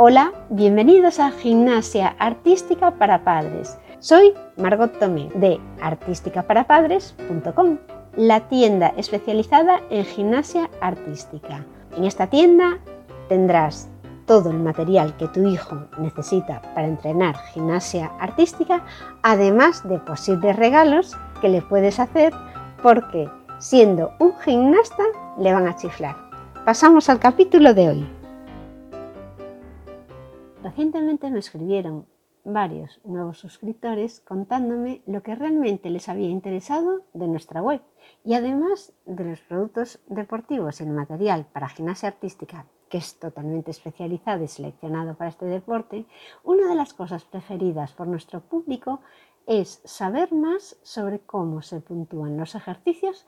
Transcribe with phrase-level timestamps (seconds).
[0.00, 3.76] Hola, bienvenidos a Gimnasia Artística para Padres.
[3.98, 7.78] Soy Margot Tomé de artísticaparapadres.com,
[8.16, 11.66] la tienda especializada en gimnasia artística.
[11.96, 12.78] En esta tienda
[13.28, 13.88] tendrás
[14.24, 18.84] todo el material que tu hijo necesita para entrenar gimnasia artística,
[19.24, 22.32] además de posibles regalos que le puedes hacer
[22.84, 23.28] porque
[23.58, 25.02] siendo un gimnasta
[25.40, 26.14] le van a chiflar.
[26.64, 28.17] Pasamos al capítulo de hoy.
[30.62, 32.06] Recientemente me escribieron
[32.44, 37.80] varios nuevos suscriptores contándome lo que realmente les había interesado de nuestra web
[38.24, 43.70] y además de los productos deportivos y el material para gimnasia artística que es totalmente
[43.70, 46.06] especializado y seleccionado para este deporte,
[46.42, 49.00] una de las cosas preferidas por nuestro público
[49.46, 53.26] es saber más sobre cómo se puntúan los ejercicios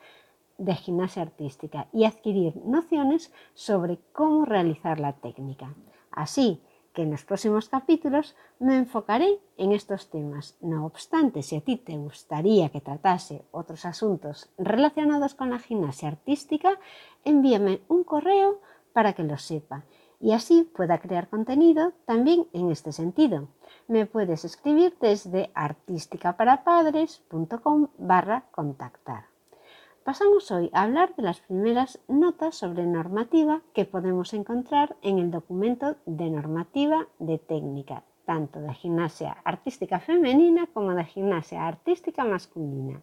[0.58, 5.74] de gimnasia artística y adquirir nociones sobre cómo realizar la técnica.
[6.10, 6.60] Así
[6.92, 10.56] que en los próximos capítulos me enfocaré en estos temas.
[10.60, 16.08] No obstante, si a ti te gustaría que tratase otros asuntos relacionados con la gimnasia
[16.08, 16.78] artística,
[17.24, 18.60] envíame un correo
[18.92, 19.84] para que lo sepa
[20.20, 23.48] y así pueda crear contenido también en este sentido.
[23.88, 29.29] Me puedes escribir desde artísticaparapadres.com barra contactar.
[30.10, 35.30] Pasamos hoy a hablar de las primeras notas sobre normativa que podemos encontrar en el
[35.30, 43.00] documento de normativa de técnica, tanto de gimnasia artística femenina como de gimnasia artística masculina.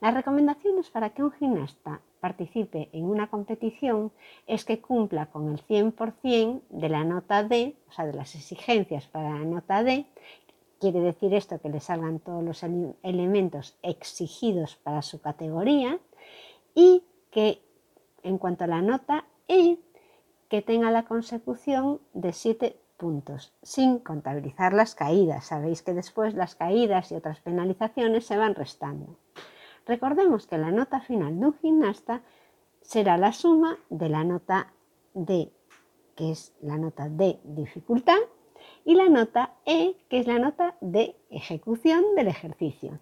[0.00, 4.12] Las recomendaciones para que un gimnasta participe en una competición
[4.46, 9.08] es que cumpla con el 100% de la nota D, o sea, de las exigencias
[9.08, 10.06] para la nota D.
[10.78, 12.62] Quiere decir esto que le salgan todos los
[13.02, 15.98] elementos exigidos para su categoría
[16.76, 17.62] y que
[18.22, 19.78] en cuanto a la nota E,
[20.48, 25.46] que tenga la consecución de 7 puntos, sin contabilizar las caídas.
[25.46, 29.16] Sabéis que después las caídas y otras penalizaciones se van restando.
[29.86, 32.22] Recordemos que la nota final de un gimnasta
[32.82, 34.72] será la suma de la nota
[35.14, 35.50] D,
[36.14, 38.18] que es la nota de dificultad,
[38.84, 42.98] y la nota E, que es la nota de ejecución del ejercicio.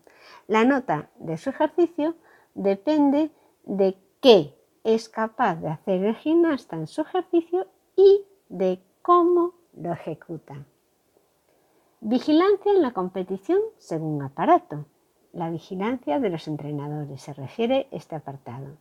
[0.46, 2.14] La nota de su ejercicio
[2.54, 3.30] depende
[3.64, 4.54] de qué
[4.84, 7.66] es capaz de hacer el gimnasta en su ejercicio
[7.96, 10.64] y de cómo lo ejecuta.
[12.00, 14.84] Vigilancia en la competición según aparato.
[15.32, 18.76] La vigilancia de los entrenadores se refiere este apartado.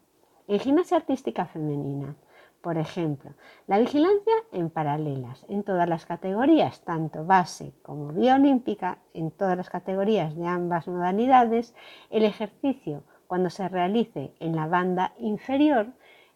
[0.47, 2.15] En gimnasia artística femenina,
[2.61, 3.31] por ejemplo,
[3.67, 9.69] la vigilancia en paralelas, en todas las categorías, tanto base como biolímpica, en todas las
[9.69, 11.73] categorías de ambas modalidades,
[12.09, 15.87] el ejercicio cuando se realice en la banda inferior,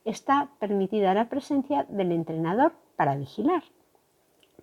[0.03, 3.61] está permitida la presencia del entrenador para vigilar,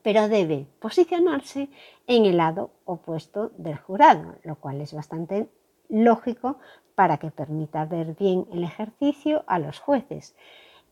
[0.02, 1.68] pero debe posicionarse
[2.08, 5.48] en el lado opuesto del jurado, lo cual es bastante
[5.88, 6.58] lógico
[6.96, 10.34] para que permita ver bien el ejercicio a los jueces.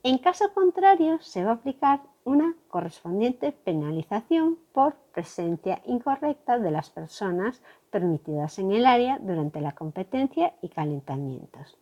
[0.05, 6.91] En caso contrario, se va a aplicar una correspondiente penalización por presencia incorrecta de las
[6.91, 11.79] personas permitidas en el área durante la competencia y calentamientos.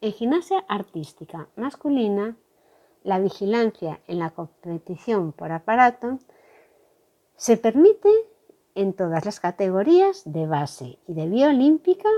[0.00, 2.36] En gimnasia artística masculina,
[3.02, 6.18] la vigilancia en la competición por aparato
[7.34, 8.10] se permite
[8.76, 12.08] en todas las categorías de base y de olímpica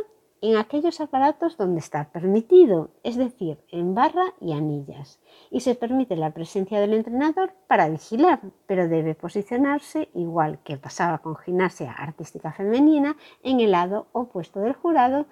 [0.42, 5.20] en aquellos aparatos donde está permitido, es decir, en barra y anillas,
[5.50, 11.18] y se permite la presencia del entrenador para vigilar, pero debe posicionarse, igual que pasaba
[11.18, 15.26] con gimnasia artística femenina, en el lado opuesto del jurado,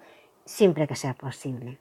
[0.45, 1.79] siempre que sea posible.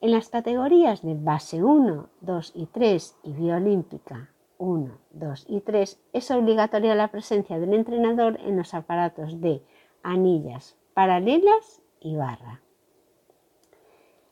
[0.00, 6.00] En las categorías de base 1, 2 y 3 y biolímpica 1, 2 y 3
[6.12, 9.60] es obligatoria la presencia del entrenador en los aparatos de
[10.04, 12.62] anillas paralelas y barra.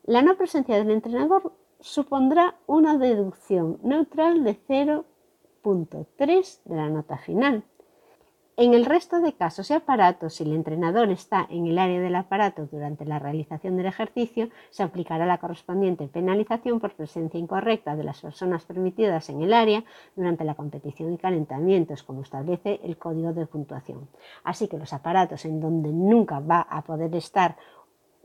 [0.05, 7.65] La no presencia del entrenador supondrá una deducción neutral de 0.3 de la nota final.
[8.59, 12.15] En el resto de casos y aparatos, si el entrenador está en el área del
[12.15, 18.05] aparato durante la realización del ejercicio, se aplicará la correspondiente penalización por presencia incorrecta de
[18.05, 23.35] las personas permitidas en el área durante la competición y calentamientos, como establece el código
[23.35, 24.09] de puntuación.
[24.43, 27.59] Así que los aparatos en donde nunca va a poder estar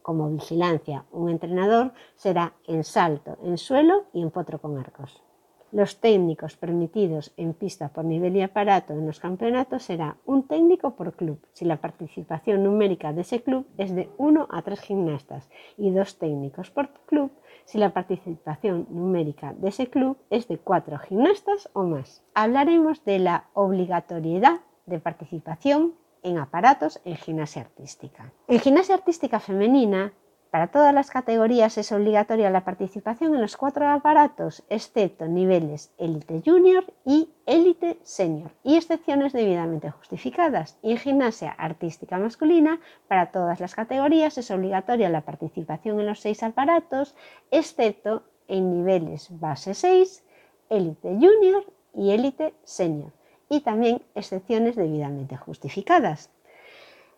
[0.02, 5.22] como vigilancia un entrenador será en salto, en suelo y en potro con arcos.
[5.72, 10.96] Los técnicos permitidos en pista por nivel y aparato en los campeonatos será un técnico
[10.96, 15.50] por club, si la participación numérica de ese club es de 1 a 3 gimnastas,
[15.78, 17.32] y dos técnicos por club
[17.66, 22.22] si la participación numérica de ese club es de cuatro gimnastas o más.
[22.34, 25.94] Hablaremos de la obligatoriedad de participación
[26.24, 28.34] en aparatos en gimnasia artística.
[28.48, 30.14] En gimnasia artística femenina
[30.52, 36.42] para todas las categorías es obligatoria la participación en los cuatro aparatos, excepto niveles élite
[36.46, 40.78] junior y élite senior, y excepciones debidamente justificadas.
[40.84, 46.20] Y en gimnasia artística masculina, para todas las categorías es obligatoria la participación en los
[46.20, 47.16] seis aparatos,
[47.50, 50.26] excepto en niveles base 6,
[50.70, 51.64] élite junior
[51.96, 53.14] y élite senior,
[53.48, 56.30] y también excepciones debidamente justificadas.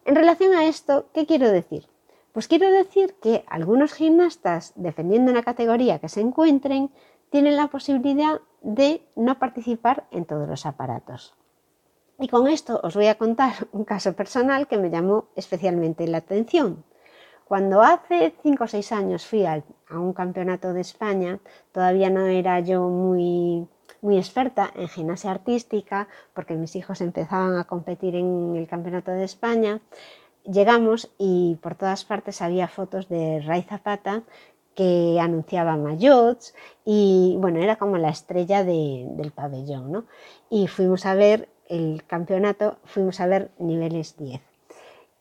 [0.05, 1.87] En relación a esto, ¿qué quiero decir?
[2.33, 6.89] Pues quiero decir que algunos gimnastas, dependiendo de la categoría que se encuentren,
[7.29, 11.35] tienen la posibilidad de no participar en todos los aparatos.
[12.19, 16.17] Y con esto os voy a contar un caso personal que me llamó especialmente la
[16.17, 16.83] atención.
[17.45, 21.39] Cuando hace 5 o 6 años fui a un campeonato de España,
[21.71, 23.67] todavía no era yo muy,
[24.01, 29.25] muy experta en gimnasia artística, porque mis hijos empezaban a competir en el campeonato de
[29.25, 29.81] España,
[30.45, 34.23] llegamos y por todas partes había fotos de Ray Zapata
[34.75, 36.55] que anunciaba mayots
[36.85, 40.05] y bueno, era como la estrella del pabellón, ¿no?
[40.49, 44.41] Y fuimos a ver el campeonato, fuimos a ver niveles 10.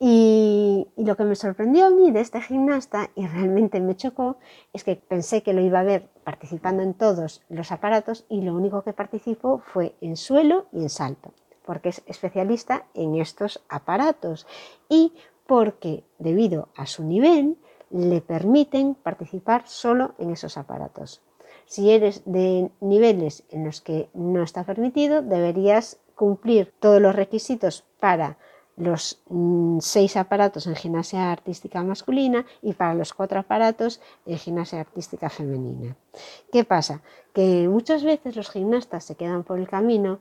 [0.05, 4.37] Y, y, lo que me sorprendió a mí de este gimnasta y realmente me chocó
[4.73, 8.55] es que pensé que lo iba a ver participando en todos los aparatos y lo
[8.55, 11.33] único que participó fue en suelo y en salto
[11.65, 14.47] porque es especialista en estos aparatos
[14.89, 15.13] y
[15.47, 17.57] porque debido a su nivel
[17.91, 21.21] le permiten participar solo en esos aparatos.
[21.67, 27.85] Si eres de niveles en los que no está permitido, deberías cumplir todos los requisitos
[28.01, 28.39] para
[28.77, 34.81] los mm, seis aparatos en gimnasia artística masculina y para los cuatro aparatos en gimnasia
[34.81, 35.97] artística femenina.
[36.51, 37.03] ¿Qué pasa?
[37.35, 40.21] Que muchas veces los gimnastas se quedan por el camino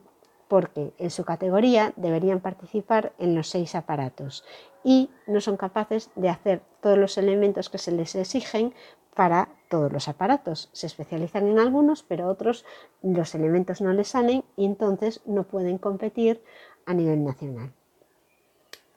[0.52, 4.44] porque en su categoría deberían participar en los seis aparatos
[4.84, 8.74] y no son capaces de hacer todos los elementos que se les exigen
[9.14, 10.68] para todos los aparatos.
[10.74, 12.66] Se especializan en algunos, pero otros
[13.00, 16.44] los elementos no les salen y entonces no pueden competir
[16.84, 17.72] a nivel nacional.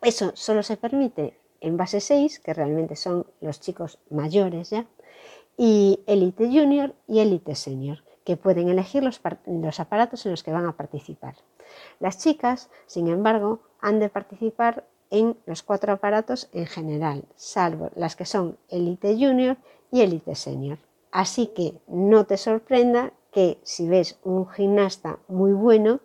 [0.01, 4.87] Eso solo se permite en base 6, que realmente son los chicos mayores ya,
[5.55, 9.21] y élite junior y élite senior que pueden elegir los,
[9.79, 11.35] aparatos en los que van a participar.
[11.99, 18.15] Las chicas, sin embargo, han de participar en los cuatro aparatos en general, salvo las
[18.15, 19.57] que son Elite Junior
[19.91, 20.79] y Elite Senior.
[21.11, 25.99] Así que no te sorprenda que si ves un gimnasta muy bueno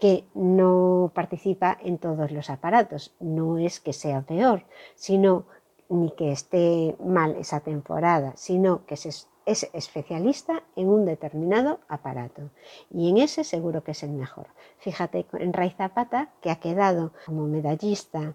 [0.00, 4.64] que no participa en todos los aparatos, no es que sea peor,
[4.96, 5.44] sino
[5.88, 9.12] ni que esté mal esa temporada, sino que se
[9.50, 12.50] es especialista en un determinado aparato
[12.88, 14.46] y en ese seguro que es el mejor.
[14.78, 18.34] Fíjate en Ray Zapata que ha quedado como medallista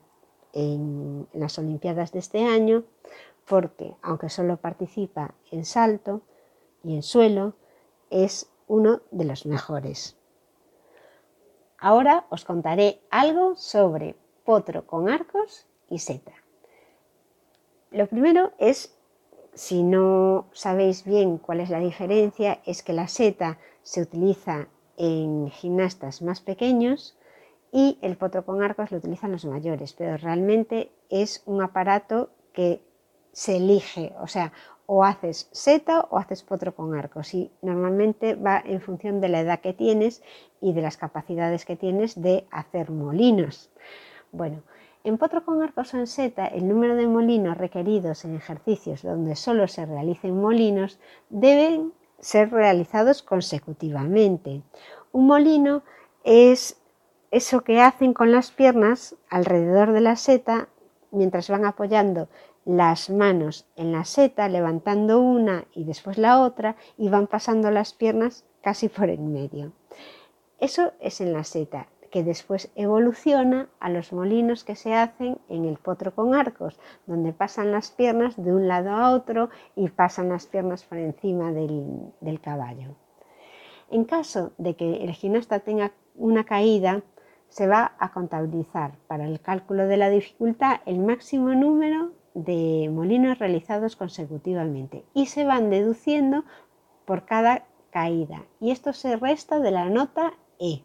[0.51, 2.83] en, las Olimpiadas de este año
[3.45, 6.21] porque aunque solo participa en salto
[6.83, 7.53] y en suelo,
[8.09, 10.17] es uno de los mejores.
[11.77, 16.33] Ahora os contaré algo sobre potro con arcos y seta.
[17.91, 18.94] Lo primero es
[19.55, 24.67] si no sabéis bien cuál es la diferencia, es que la seta se utiliza
[24.97, 27.17] en gimnastas más pequeños
[27.71, 32.81] y el potro con arcos lo utilizan los mayores, pero realmente es un aparato que
[33.31, 34.53] se elige, o sea,
[34.85, 39.39] o haces seta o haces potro con arcos y normalmente va en función de la
[39.39, 40.21] edad que tienes
[40.61, 43.71] y de las capacidades que tienes de hacer molinos.
[44.31, 44.63] Bueno,
[45.05, 49.67] en potro con arcos en seta, el número de molinos requeridos en ejercicios donde solo
[49.67, 54.63] se realicen molinos deben ser realizados consecutivamente.
[55.11, 55.83] Un molino
[56.23, 56.81] es
[57.29, 60.69] eso que hacen con las piernas alrededor de la seta
[61.11, 62.27] mientras van apoyando
[62.65, 67.93] las manos en la seta, levantando una y después la otra y van pasando las
[67.93, 69.71] piernas casi por el medio.
[70.57, 75.65] Eso es en la seta que después evoluciona a los molinos que se hacen en
[75.65, 80.29] el potro con arcos, donde pasan las piernas de un lado a otro y pasan
[80.29, 82.95] las piernas por encima del, caballo.
[83.91, 87.03] En caso de que el gimnasta tenga una caída,
[87.49, 93.39] se va a contabilizar para el cálculo de la dificultad el máximo número de molinos
[93.39, 96.45] realizados consecutivamente y se van deduciendo
[97.03, 100.81] por cada caída y esto se resta de la nota E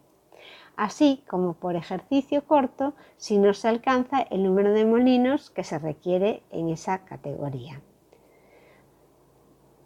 [0.81, 5.77] así como por ejercicio corto si no se alcanza el número de molinos que se
[5.77, 7.81] requiere en esa categoría.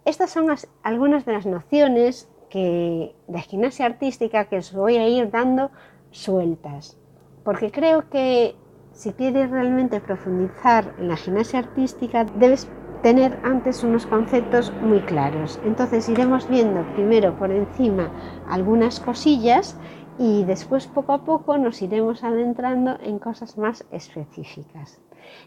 [0.06, 0.48] estas son
[0.84, 5.70] algunas de las nociones que, de gimnasia artística que os voy a ir dando
[6.12, 6.98] sueltas,
[7.44, 8.56] porque creo que
[8.94, 12.70] si quieres realmente profundizar en la gimnasia artística, debes
[13.02, 15.60] tener antes unos conceptos muy claros.
[15.66, 18.10] Entonces iremos viendo primero por encima
[18.48, 19.78] algunas cosillas
[20.18, 25.00] y después poco a poco nos iremos adentrando en cosas más específicas.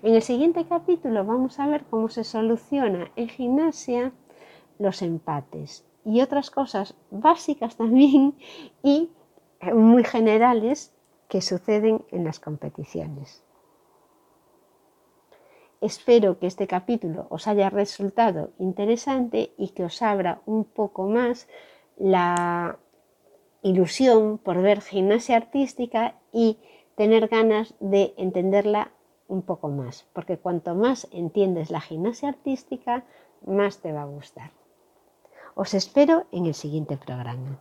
[0.03, 4.13] En el siguiente capítulo vamos a ver cómo se soluciona en gimnasia
[4.79, 8.35] los empates y otras cosas básicas también
[8.83, 9.11] y
[9.75, 10.93] muy generales
[11.29, 13.43] que suceden en las competiciones.
[15.81, 21.49] Espero que este capítulo os haya resultado interesante y que os abra un poco más
[21.97, 22.79] la
[23.63, 26.59] ilusión por ver gimnasia artística y
[26.97, 28.93] tener ganas de entenderla
[29.29, 33.05] un poco más, porque cuanto más entiendes la gimnasia artística,
[33.47, 34.51] más te va a gustar.
[35.55, 37.61] Os espero en el siguiente programa.